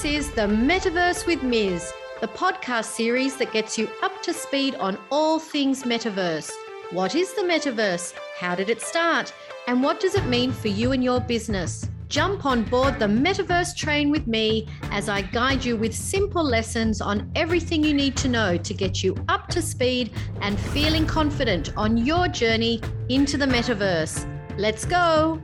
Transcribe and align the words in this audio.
This 0.00 0.26
is 0.28 0.30
the 0.30 0.42
Metaverse 0.42 1.26
with 1.26 1.42
Ms, 1.42 1.92
the 2.20 2.28
podcast 2.28 2.84
series 2.84 3.36
that 3.38 3.50
gets 3.50 3.76
you 3.76 3.88
up 4.00 4.22
to 4.22 4.32
speed 4.32 4.76
on 4.76 4.96
all 5.10 5.40
things 5.40 5.82
metaverse. 5.82 6.52
What 6.92 7.16
is 7.16 7.34
the 7.34 7.42
metaverse? 7.42 8.14
How 8.38 8.54
did 8.54 8.70
it 8.70 8.80
start? 8.80 9.34
And 9.66 9.82
what 9.82 9.98
does 9.98 10.14
it 10.14 10.24
mean 10.26 10.52
for 10.52 10.68
you 10.68 10.92
and 10.92 11.02
your 11.02 11.18
business? 11.18 11.90
Jump 12.06 12.46
on 12.46 12.62
board 12.62 13.00
the 13.00 13.06
metaverse 13.06 13.74
train 13.74 14.12
with 14.12 14.28
me 14.28 14.68
as 14.92 15.08
I 15.08 15.22
guide 15.22 15.64
you 15.64 15.76
with 15.76 15.92
simple 15.92 16.44
lessons 16.44 17.00
on 17.00 17.28
everything 17.34 17.82
you 17.82 17.92
need 17.92 18.16
to 18.18 18.28
know 18.28 18.56
to 18.56 18.74
get 18.74 19.02
you 19.02 19.16
up 19.28 19.48
to 19.48 19.60
speed 19.60 20.12
and 20.42 20.60
feeling 20.60 21.06
confident 21.06 21.76
on 21.76 21.96
your 21.96 22.28
journey 22.28 22.80
into 23.08 23.36
the 23.36 23.46
metaverse. 23.46 24.24
Let's 24.56 24.84
go! 24.84 25.42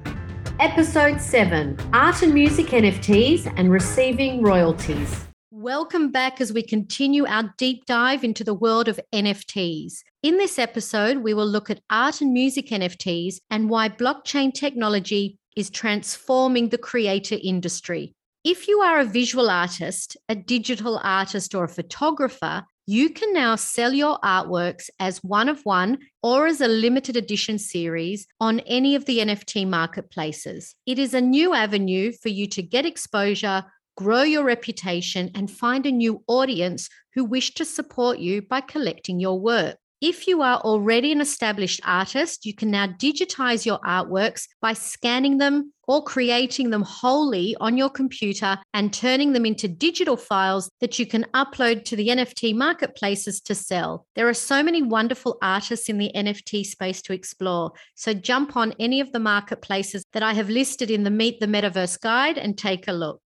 Episode 0.60 1.20
7 1.20 1.76
Art 1.92 2.22
and 2.22 2.32
Music 2.32 2.66
NFTs 2.66 3.52
and 3.56 3.72
Receiving 3.72 4.40
Royalties. 4.40 5.26
Welcome 5.50 6.12
back 6.12 6.40
as 6.40 6.52
we 6.52 6.62
continue 6.62 7.26
our 7.26 7.52
deep 7.58 7.86
dive 7.86 8.22
into 8.22 8.44
the 8.44 8.54
world 8.54 8.86
of 8.86 9.00
NFTs. 9.12 10.02
In 10.22 10.36
this 10.36 10.56
episode, 10.56 11.18
we 11.18 11.34
will 11.34 11.46
look 11.46 11.70
at 11.70 11.80
art 11.90 12.20
and 12.20 12.32
music 12.32 12.68
NFTs 12.68 13.38
and 13.50 13.68
why 13.68 13.88
blockchain 13.88 14.54
technology 14.54 15.38
is 15.56 15.70
transforming 15.70 16.68
the 16.68 16.78
creator 16.78 17.36
industry. 17.42 18.12
If 18.44 18.68
you 18.68 18.78
are 18.78 19.00
a 19.00 19.04
visual 19.04 19.50
artist, 19.50 20.16
a 20.28 20.36
digital 20.36 21.00
artist, 21.02 21.56
or 21.56 21.64
a 21.64 21.68
photographer, 21.68 22.62
you 22.86 23.10
can 23.10 23.32
now 23.32 23.56
sell 23.56 23.92
your 23.92 24.18
artworks 24.20 24.90
as 25.00 25.24
one 25.24 25.48
of 25.48 25.60
one 25.64 25.98
or 26.22 26.46
as 26.46 26.60
a 26.60 26.68
limited 26.68 27.16
edition 27.16 27.58
series 27.58 28.26
on 28.40 28.60
any 28.60 28.94
of 28.94 29.06
the 29.06 29.18
NFT 29.18 29.66
marketplaces. 29.66 30.74
It 30.84 30.98
is 30.98 31.14
a 31.14 31.20
new 31.20 31.54
avenue 31.54 32.12
for 32.12 32.28
you 32.28 32.46
to 32.48 32.62
get 32.62 32.84
exposure, 32.84 33.64
grow 33.96 34.22
your 34.22 34.44
reputation, 34.44 35.30
and 35.34 35.50
find 35.50 35.86
a 35.86 35.92
new 35.92 36.22
audience 36.26 36.90
who 37.14 37.24
wish 37.24 37.54
to 37.54 37.64
support 37.64 38.18
you 38.18 38.42
by 38.42 38.60
collecting 38.60 39.18
your 39.18 39.40
work. 39.40 39.76
If 40.06 40.28
you 40.28 40.42
are 40.42 40.58
already 40.58 41.12
an 41.12 41.22
established 41.22 41.80
artist, 41.82 42.44
you 42.44 42.52
can 42.52 42.70
now 42.70 42.88
digitize 42.88 43.64
your 43.64 43.78
artworks 43.78 44.46
by 44.60 44.74
scanning 44.74 45.38
them 45.38 45.72
or 45.88 46.04
creating 46.04 46.68
them 46.68 46.82
wholly 46.82 47.56
on 47.58 47.78
your 47.78 47.88
computer 47.88 48.58
and 48.74 48.92
turning 48.92 49.32
them 49.32 49.46
into 49.46 49.66
digital 49.66 50.18
files 50.18 50.68
that 50.80 50.98
you 50.98 51.06
can 51.06 51.24
upload 51.32 51.86
to 51.86 51.96
the 51.96 52.08
NFT 52.08 52.54
marketplaces 52.54 53.40
to 53.40 53.54
sell. 53.54 54.06
There 54.14 54.28
are 54.28 54.34
so 54.34 54.62
many 54.62 54.82
wonderful 54.82 55.38
artists 55.40 55.88
in 55.88 55.96
the 55.96 56.12
NFT 56.14 56.66
space 56.66 57.00
to 57.00 57.14
explore. 57.14 57.72
So 57.94 58.12
jump 58.12 58.58
on 58.58 58.74
any 58.78 59.00
of 59.00 59.10
the 59.10 59.20
marketplaces 59.20 60.04
that 60.12 60.22
I 60.22 60.34
have 60.34 60.50
listed 60.50 60.90
in 60.90 61.04
the 61.04 61.10
Meet 61.10 61.40
the 61.40 61.46
Metaverse 61.46 61.98
guide 61.98 62.36
and 62.36 62.58
take 62.58 62.88
a 62.88 62.92
look. 62.92 63.22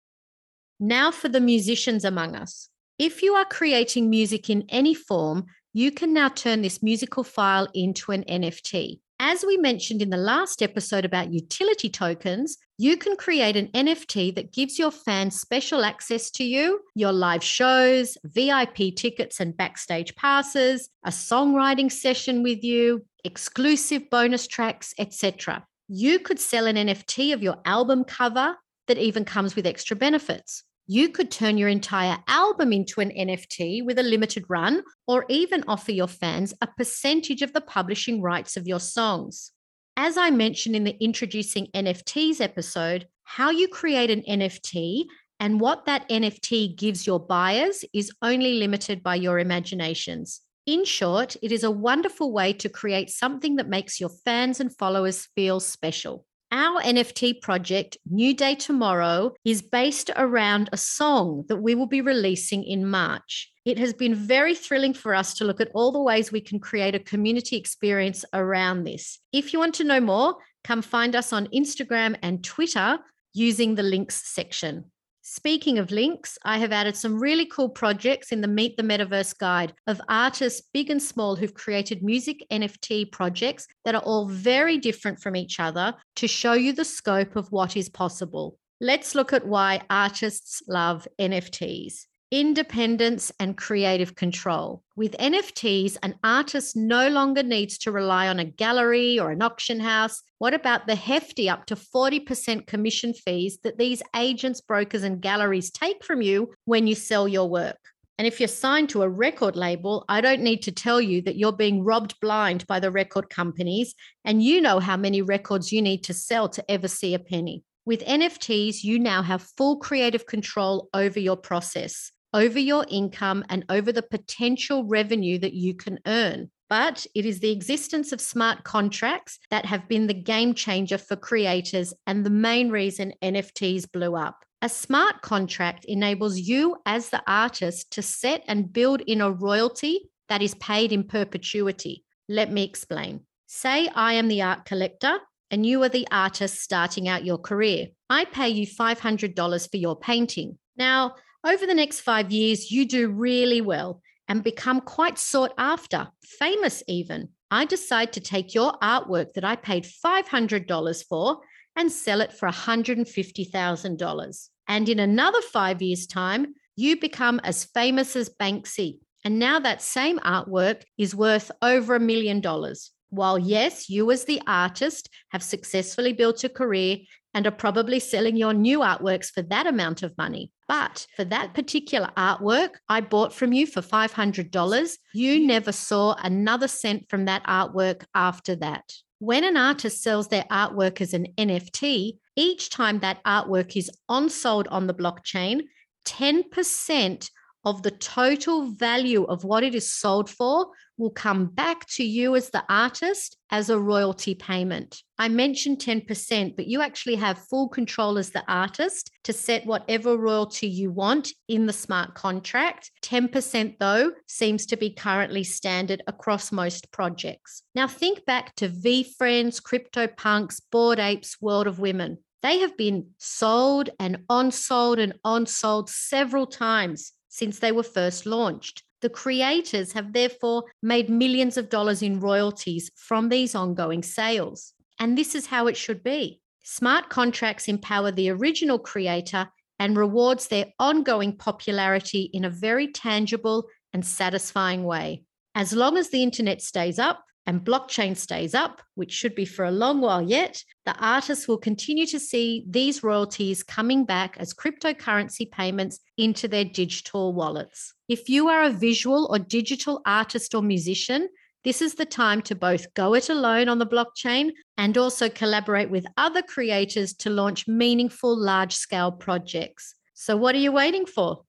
Now 0.80 1.10
for 1.10 1.28
the 1.28 1.42
musicians 1.42 2.06
among 2.06 2.36
us. 2.36 2.70
If 3.00 3.24
you 3.24 3.34
are 3.34 3.46
creating 3.46 4.12
music 4.12 4.48
in 4.48 4.64
any 4.70 4.94
form, 4.94 5.48
you 5.78 5.92
can 5.92 6.12
now 6.12 6.28
turn 6.28 6.64
this 6.64 6.82
musical 6.82 7.24
file 7.24 7.68
into 7.76 8.12
an 8.12 8.24
NFT. 8.24 9.00
As 9.20 9.46
we 9.46 9.58
mentioned 9.58 10.02
in 10.02 10.10
the 10.10 10.18
last 10.18 10.64
episode 10.64 11.06
about 11.06 11.32
utility 11.32 11.88
tokens, 11.88 12.58
you 12.80 12.98
can 12.98 13.16
create 13.16 13.56
an 13.56 13.68
NFT 13.76 14.34
that 14.34 14.52
gives 14.52 14.80
your 14.80 14.90
fans 14.90 15.40
special 15.40 15.86
access 15.86 16.32
to 16.32 16.44
you, 16.44 16.80
your 16.96 17.12
live 17.12 17.44
shows, 17.44 18.18
VIP 18.24 18.96
tickets 18.96 19.40
and 19.40 19.56
backstage 19.56 20.16
passes, 20.16 20.90
a 21.06 21.12
songwriting 21.12 21.92
session 21.92 22.42
with 22.42 22.64
you, 22.64 23.06
exclusive 23.24 24.10
bonus 24.10 24.48
tracks, 24.48 24.96
etc. 24.98 25.64
You 25.88 26.18
could 26.18 26.40
sell 26.40 26.66
an 26.66 26.76
NFT 26.76 27.36
of 27.36 27.44
your 27.44 27.58
album 27.66 28.04
cover 28.04 28.56
that 28.88 28.98
even 28.98 29.26
comes 29.26 29.56
with 29.56 29.68
extra 29.68 29.96
benefits. 29.96 30.64
You 30.90 31.10
could 31.10 31.32
turn 31.32 31.58
your 31.58 31.68
entire 31.68 32.18
album 32.30 32.72
into 32.72 33.02
an 33.02 33.10
NFT 33.12 33.84
with 33.84 34.00
a 34.00 34.04
limited 34.04 34.46
run, 34.48 34.84
or 35.06 35.26
even 35.28 35.66
offer 35.68 35.92
your 35.92 36.08
fans 36.08 36.54
a 36.62 36.68
percentage 36.68 37.42
of 37.42 37.52
the 37.52 37.60
publishing 37.60 38.22
rights 38.22 38.56
of 38.56 38.68
your 38.68 38.80
songs. 38.80 39.52
As 39.98 40.18
I 40.18 40.30
mentioned 40.30 40.78
in 40.78 40.86
the 40.86 40.96
Introducing 41.04 41.68
NFTs 41.76 42.40
episode, 42.40 43.06
how 43.26 43.50
you 43.50 43.68
create 43.68 44.10
an 44.10 44.22
NFT 44.22 45.04
and 45.42 45.60
what 45.60 45.86
that 45.88 46.08
NFT 46.08 46.78
gives 46.78 47.06
your 47.06 47.20
buyers 47.20 47.84
is 47.94 48.14
only 48.22 48.54
limited 48.54 49.04
by 49.04 49.16
your 49.16 49.40
imaginations. 49.40 50.40
In 50.66 50.86
short, 50.86 51.36
it 51.42 51.52
is 51.52 51.66
a 51.66 51.72
wonderful 51.72 52.32
way 52.32 52.54
to 52.54 52.70
create 52.70 53.10
something 53.10 53.58
that 53.58 53.68
makes 53.68 54.00
your 54.00 54.10
fans 54.24 54.62
and 54.62 54.74
followers 54.74 55.28
feel 55.36 55.60
special. 55.60 56.26
Our 56.52 56.82
NFT 56.82 57.42
project, 57.42 57.98
New 58.10 58.34
Day 58.34 58.56
Tomorrow, 58.56 59.34
is 59.44 59.62
based 59.62 60.10
around 60.16 60.70
a 60.72 60.78
song 60.78 61.44
that 61.50 61.58
we 61.58 61.76
will 61.76 61.88
be 61.88 62.00
releasing 62.00 62.64
in 62.64 62.86
March. 62.86 63.52
It 63.66 63.78
has 63.80 63.94
been 63.94 64.16
very 64.16 64.56
thrilling 64.56 64.94
for 64.94 65.14
us 65.14 65.34
to 65.36 65.44
look 65.44 65.60
at 65.60 65.72
all 65.74 65.92
the 65.92 66.02
ways 66.02 66.32
we 66.32 66.40
can 66.40 66.62
create 66.62 66.96
a 66.96 67.00
community 67.00 67.58
experience 67.58 68.24
around 68.34 68.86
this. 68.86 69.20
If 69.34 69.52
you 69.52 69.60
want 69.60 69.76
to 69.76 69.84
know 69.84 70.00
more, 70.00 70.38
come 70.64 70.82
find 70.82 71.18
us 71.18 71.34
on 71.34 71.48
Instagram 71.48 72.16
and 72.22 72.42
Twitter 72.42 73.00
using 73.34 73.76
the 73.76 73.84
links 73.84 74.26
section. 74.26 74.86
Speaking 75.30 75.78
of 75.78 75.92
links, 75.92 76.38
I 76.46 76.58
have 76.60 76.72
added 76.72 76.96
some 76.96 77.20
really 77.20 77.46
cool 77.46 77.68
projects 77.68 78.32
in 78.32 78.40
the 78.40 78.48
Meet 78.48 78.78
the 78.78 78.82
Metaverse 78.84 79.38
guide 79.38 79.74
of 79.86 80.00
artists, 80.08 80.62
big 80.74 80.90
and 80.90 81.04
small, 81.04 81.36
who've 81.36 81.54
created 81.54 82.02
music 82.02 82.46
NFT 82.50 83.12
projects 83.12 83.68
that 83.84 83.94
are 83.94 84.02
all 84.04 84.30
very 84.30 84.78
different 84.78 85.20
from 85.20 85.36
each 85.36 85.60
other 85.60 85.94
to 86.16 86.30
show 86.30 86.54
you 86.54 86.72
the 86.72 86.86
scope 86.86 87.36
of 87.36 87.52
what 87.52 87.76
is 87.76 87.90
possible. 87.90 88.58
Let's 88.80 89.16
look 89.16 89.34
at 89.34 89.46
why 89.46 89.82
artists 89.90 90.62
love 90.66 91.06
NFTs 91.20 92.06
independence 92.32 93.32
and 93.40 93.56
creative 93.56 94.16
control. 94.16 94.84
With 94.98 95.18
NFTs, 95.18 95.98
an 96.04 96.16
artist 96.24 96.76
no 96.76 97.08
longer 97.08 97.42
needs 97.42 97.78
to 97.80 97.92
rely 97.92 98.28
on 98.28 98.40
a 98.40 98.46
gallery 98.46 99.18
or 99.18 99.32
an 99.32 99.42
auction 99.42 99.80
house. 99.80 100.22
What 100.38 100.54
about 100.54 100.88
the 100.88 100.96
hefty 100.96 101.50
up 101.50 101.66
to 101.68 101.76
40% 101.76 102.68
commission 102.68 103.14
fees 103.14 103.60
that 103.64 103.78
these 103.78 104.04
agents, 104.16 104.60
brokers, 104.60 105.04
and 105.04 105.22
galleries 105.22 105.72
take 105.72 106.04
from 106.04 106.22
you 106.22 106.54
when 106.66 106.86
you 106.86 106.96
sell 106.96 107.28
your 107.28 107.48
work? 107.48 107.78
And 108.18 108.28
if 108.28 108.40
you're 108.40 108.48
signed 108.48 108.90
to 108.90 109.04
a 109.04 109.10
record 109.10 109.56
label, 109.56 110.04
I 110.10 110.22
don't 110.22 110.42
need 110.42 110.64
to 110.64 110.72
tell 110.72 111.00
you 111.00 111.22
that 111.22 111.38
you're 111.38 111.52
being 111.52 111.84
robbed 111.84 112.20
blind 112.20 112.66
by 112.68 112.80
the 112.80 112.92
record 112.92 113.30
companies, 113.30 113.94
and 114.26 114.44
you 114.44 114.60
know 114.60 114.80
how 114.80 114.98
many 114.98 115.22
records 115.22 115.72
you 115.72 115.82
need 115.82 116.04
to 116.06 116.14
sell 116.14 116.50
to 116.50 116.72
ever 116.72 116.88
see 116.88 117.14
a 117.14 117.20
penny. 117.20 117.64
With 117.86 118.04
NFTs, 118.04 118.84
you 118.84 119.00
now 119.00 119.22
have 119.22 119.48
full 119.56 119.78
creative 119.78 120.26
control 120.26 120.90
over 120.94 121.20
your 121.20 121.38
process 121.38 122.12
over 122.34 122.60
your 122.60 122.86
income 122.90 123.44
and 123.50 123.66
over 123.70 123.92
the 123.92 124.04
potential 124.04 124.86
revenue 124.86 125.38
that 125.40 125.54
you 125.54 125.74
can 125.74 126.00
earn. 126.06 126.50
But 126.70 127.06
it 127.16 127.26
is 127.26 127.40
the 127.40 127.52
existence 127.52 128.12
of 128.12 128.20
smart 128.20 128.64
contracts 128.64 129.40
that 129.50 129.66
have 129.66 129.88
been 129.88 130.08
the 130.08 130.14
game 130.14 130.54
changer 130.54 130.98
for 130.98 131.16
creators 131.16 131.94
and 132.06 132.26
the 132.26 132.30
main 132.30 132.70
reason 132.70 133.14
NFTs 133.24 133.90
blew 133.92 134.16
up. 134.16 134.44
A 134.62 134.70
smart 134.70 135.22
contract 135.22 135.86
enables 135.86 136.40
you, 136.40 136.78
as 136.86 137.10
the 137.10 137.22
artist, 137.28 137.92
to 137.92 138.02
set 138.02 138.44
and 138.48 138.74
build 138.74 139.02
in 139.02 139.22
a 139.22 139.32
royalty 139.32 140.10
that 140.30 140.42
is 140.42 140.56
paid 140.56 140.92
in 140.92 141.04
perpetuity. 141.04 142.04
Let 142.28 142.52
me 142.52 142.64
explain. 142.64 143.22
Say 143.46 143.88
I 143.88 144.14
am 144.14 144.28
the 144.28 144.42
art 144.42 144.66
collector 144.66 145.20
and 145.52 145.66
you 145.66 145.84
are 145.84 145.90
the 145.90 146.08
artist 146.12 146.60
starting 146.60 147.08
out 147.08 147.24
your 147.24 147.38
career. 147.38 147.88
I 148.10 148.26
pay 148.26 148.50
you 148.50 148.68
$500 148.68 149.72
for 149.72 149.78
your 149.78 149.96
painting. 149.96 150.58
Now, 150.76 151.16
over 151.48 151.66
the 151.66 151.74
next 151.74 152.02
five 152.02 152.32
years, 152.32 152.72
you 152.72 152.86
do 152.86 153.10
really 153.10 153.62
well 153.62 154.02
and 154.28 154.44
become 154.44 154.82
quite 154.82 155.18
sought 155.18 155.54
after, 155.58 156.10
famous 156.22 156.84
even. 156.88 157.30
I 157.50 157.64
decide 157.64 158.12
to 158.14 158.20
take 158.20 158.54
your 158.54 158.74
artwork 158.84 159.34
that 159.34 159.46
I 159.46 159.56
paid 159.56 159.86
$500 159.86 161.06
for 161.06 161.40
and 161.78 161.90
sell 161.90 162.20
it 162.20 162.34
for 162.34 162.50
$150,000. 162.50 164.50
And 164.68 164.90
in 164.90 165.00
another 165.00 165.42
five 165.42 165.82
years' 165.82 166.06
time, 166.06 166.54
you 166.76 167.00
become 167.00 167.40
as 167.44 167.64
famous 167.64 168.18
as 168.18 168.30
Banksy. 168.30 169.00
And 169.24 169.40
now 169.40 169.60
that 169.60 169.82
same 169.82 170.20
artwork 170.20 170.84
is 170.98 171.16
worth 171.16 171.50
over 171.62 171.96
a 171.96 172.00
million 172.00 172.42
dollars. 172.42 172.92
While, 173.10 173.40
yes, 173.40 173.90
you 173.90 174.12
as 174.12 174.26
the 174.26 174.42
artist 174.46 175.08
have 175.30 175.42
successfully 175.42 176.12
built 176.12 176.44
a 176.44 176.50
career 176.50 176.98
and 177.34 177.48
are 177.48 177.52
probably 177.52 178.02
selling 178.02 178.36
your 178.36 178.54
new 178.54 178.80
artworks 178.80 179.32
for 179.32 179.44
that 179.44 179.66
amount 179.66 180.04
of 180.04 180.18
money. 180.18 180.52
But 180.68 181.08
for 181.16 181.24
that 181.26 181.54
particular 181.54 182.10
artwork 182.18 182.72
I 182.90 183.02
bought 183.02 183.34
from 183.34 183.54
you 183.54 183.66
for 183.66 183.82
$500, 183.82 184.98
you 185.14 185.48
never 185.48 185.72
saw 185.72 186.16
another 186.22 186.68
cent 186.68 187.10
from 187.10 187.26
that 187.26 187.44
artwork 187.46 188.04
after 188.14 188.56
that. 188.58 188.94
When 189.20 189.44
an 189.44 189.58
artist 189.58 190.04
sells 190.04 190.28
their 190.28 190.46
artwork 190.52 191.02
as 191.02 191.14
an 191.14 191.28
NFT, 191.38 192.18
each 192.36 192.70
time 192.70 193.00
that 193.00 193.24
artwork 193.24 193.76
is 193.76 193.90
on 194.08 194.30
sold 194.30 194.68
on 194.68 194.88
the 194.88 194.94
blockchain, 194.94 195.62
10% 196.06 197.30
of 197.68 197.84
the 197.84 197.92
total 197.92 198.72
value 198.72 199.26
of 199.26 199.44
what 199.44 199.62
it 199.62 199.76
is 199.76 199.92
sold 199.92 200.30
for 200.30 200.68
will 200.98 201.10
come 201.10 201.48
back 201.48 201.86
to 201.86 202.02
you 202.02 202.34
as 202.34 202.50
the 202.50 202.64
artist 202.70 203.36
as 203.52 203.70
a 203.70 203.78
royalty 203.78 204.34
payment. 204.34 205.04
I 205.20 205.28
mentioned 205.28 205.80
10%, 205.80 206.56
but 206.56 206.68
you 206.68 206.82
actually 206.82 207.16
have 207.16 207.46
full 207.50 207.68
control 207.68 208.18
as 208.18 208.30
the 208.30 208.44
artist 208.48 209.12
to 209.26 209.34
set 209.34 209.66
whatever 209.66 210.16
royalty 210.16 210.68
you 210.68 210.92
want 210.92 211.34
in 211.50 211.66
the 211.66 211.74
smart 211.74 212.16
contract. 212.16 212.90
10%, 213.04 213.76
though, 213.80 214.14
seems 214.28 214.66
to 214.68 214.78
be 214.78 214.90
currently 214.90 215.44
standard 215.44 216.02
across 216.08 216.54
most 216.54 216.90
projects. 216.94 217.64
Now, 217.76 217.90
think 217.90 218.26
back 218.26 218.56
to 218.56 218.70
VeeFriends, 218.70 219.62
CryptoPunks, 219.62 220.62
Bored 220.72 221.00
Apes, 221.00 221.42
World 221.42 221.68
of 221.68 221.80
Women. 221.80 222.20
They 222.44 222.60
have 222.60 222.78
been 222.78 223.08
sold 223.18 223.90
and 224.00 224.24
on 224.30 224.52
sold 224.52 225.00
and 225.00 225.16
on 225.26 225.48
sold 225.48 225.90
several 225.90 226.46
times 226.46 227.12
since 227.38 227.60
they 227.60 227.72
were 227.72 227.84
first 227.84 228.26
launched. 228.26 228.82
The 229.02 229.10
creators 229.10 229.94
have 229.94 230.14
therefore 230.14 230.64
made 230.82 231.08
millions 231.08 231.56
of 231.56 231.70
dollars 231.70 232.02
in 232.02 232.20
royalties 232.20 232.90
from 232.96 233.30
these 233.30 233.54
ongoing 233.54 234.02
sales. 234.02 234.74
And 235.00 235.16
this 235.16 235.36
is 235.36 235.46
how 235.46 235.68
it 235.68 235.78
should 235.78 236.02
be. 236.02 236.42
Smart 236.64 237.10
contracts 237.10 237.68
empower 237.68 238.12
the 238.12 238.32
original 238.32 238.80
creator 238.80 239.50
and 239.78 239.96
rewards 239.96 240.48
their 240.48 240.66
ongoing 240.80 241.38
popularity 241.38 242.32
in 242.34 242.44
a 242.44 242.50
very 242.50 242.88
tangible 242.88 243.68
and 243.94 244.04
satisfying 244.04 244.84
way. 244.84 245.22
As 245.54 245.74
long 245.74 245.96
as 245.96 246.10
the 246.10 246.24
internet 246.24 246.64
stays 246.64 246.98
up, 246.98 247.24
and 247.48 247.64
blockchain 247.64 248.16
stays 248.16 248.54
up, 248.54 248.82
which 248.96 249.12
should 249.12 249.34
be 249.34 249.46
for 249.46 249.64
a 249.64 249.72
long 249.72 250.02
while 250.02 250.22
yet, 250.22 250.62
the 250.86 250.96
artists 251.00 251.48
will 251.48 251.58
continue 251.58 252.06
to 252.06 252.20
see 252.20 252.66
these 252.70 253.02
royalties 253.02 253.64
coming 253.64 254.04
back 254.04 254.36
as 254.38 254.54
cryptocurrency 254.54 255.50
payments 255.50 256.00
into 256.18 256.50
their 256.50 256.66
digital 256.66 257.34
wallets. 257.34 257.94
If 258.10 258.28
you 258.28 258.50
are 258.50 258.64
a 258.64 258.70
visual 258.70 259.28
or 259.32 259.40
digital 259.40 260.02
artist 260.06 260.54
or 260.54 260.62
musician, 260.62 261.30
this 261.64 261.82
is 261.82 261.96
the 261.96 262.06
time 262.06 262.42
to 262.44 262.56
both 262.56 262.94
go 262.94 263.14
it 263.14 263.30
alone 263.30 263.70
on 263.70 263.80
the 263.80 263.88
blockchain 263.88 264.52
and 264.78 264.98
also 264.98 265.30
collaborate 265.30 265.90
with 265.90 266.06
other 266.18 266.42
creators 266.42 267.14
to 267.16 267.30
launch 267.30 267.68
meaningful 267.68 268.38
large 268.38 268.76
scale 268.76 269.12
projects. 269.12 269.96
So, 270.14 270.36
what 270.36 270.54
are 270.56 270.60
you 270.60 270.72
waiting 270.72 271.06
for? 271.06 271.44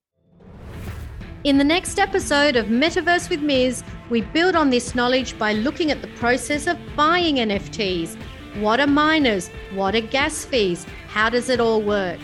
In 1.45 1.57
the 1.57 1.63
next 1.63 1.99
episode 1.99 2.57
of 2.57 2.65
Metaverse 2.65 3.29
with 3.29 3.39
Miz, 3.41 3.81
we 4.09 4.19
build 4.19 4.57
on 4.57 4.69
this 4.69 4.93
knowledge 4.93 5.39
by 5.39 5.53
looking 5.53 5.89
at 5.89 6.01
the 6.01 6.09
process 6.19 6.67
of 6.67 6.77
buying 6.97 7.37
NFTs. 7.37 8.17
What 8.59 8.81
are 8.81 8.87
miners? 8.87 9.47
What 9.73 9.95
are 9.95 10.01
gas 10.01 10.43
fees? 10.43 10.85
How 11.07 11.29
does 11.29 11.47
it 11.47 11.61
all 11.61 11.81
work? 11.81 12.19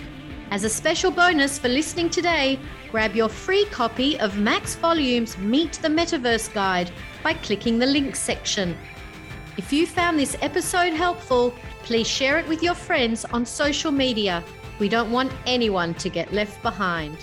As 0.52 0.66
a 0.66 0.70
special 0.70 1.12
bonus 1.12 1.58
for 1.58 1.70
listening 1.70 2.10
today, 2.10 2.60
grab 2.92 3.16
your 3.16 3.30
free 3.30 3.64
copy 3.68 4.20
of 4.20 4.38
Max 4.38 4.76
Volume's 4.76 5.38
Meet 5.38 5.80
the 5.82 5.88
Metaverse 5.88 6.54
Guide 6.54 6.92
by 7.24 7.36
clicking 7.36 7.80
the 7.80 7.86
links 7.86 8.20
section. 8.20 8.76
If 9.56 9.72
you 9.72 9.88
found 9.88 10.20
this 10.20 10.36
episode 10.42 10.92
helpful, 10.92 11.54
please 11.84 12.08
share 12.08 12.38
it 12.38 12.50
with 12.50 12.62
your 12.62 12.76
friends 12.76 13.24
on 13.24 13.46
social 13.46 13.94
media. 13.94 14.44
We 14.78 14.90
don't 14.90 15.14
want 15.14 15.32
anyone 15.46 15.94
to 15.94 16.10
get 16.10 16.34
left 16.34 16.62
behind. 16.62 17.18